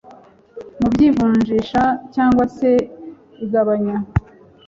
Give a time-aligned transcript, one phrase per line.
[0.79, 2.71] mu by ivunjisha cyangwa se
[3.43, 3.97] igabanya